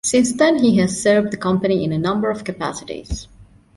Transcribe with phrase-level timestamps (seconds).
[0.03, 3.27] Since then he has served the company in a number of capacities.